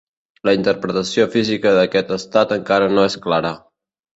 La 0.47 0.53
interpretació 0.55 1.27
física 1.35 1.75
d'aquest 1.81 2.11
estat 2.17 2.57
encara 2.59 2.91
no 2.99 3.05
és 3.11 3.19
clara. 3.29 3.57